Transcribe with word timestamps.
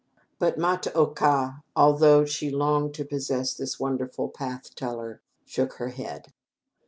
But 0.39 0.57
Ma 0.57 0.77
ta 0.77 0.89
oka, 0.95 1.61
although 1.75 2.25
she 2.25 2.49
longed 2.49 2.95
to 2.95 3.05
possess 3.05 3.53
this 3.53 3.79
wonderful 3.79 4.29
"path 4.29 4.73
teller," 4.73 5.21
shook 5.45 5.73
her 5.73 5.89
head. 5.89 6.33